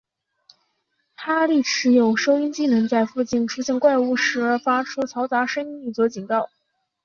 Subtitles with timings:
[1.13, 6.49] 哈利持有的收音机能在附近出现怪物时发出嘈杂的声音以作警告。